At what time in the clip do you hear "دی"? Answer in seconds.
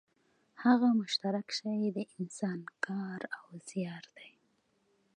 4.15-4.31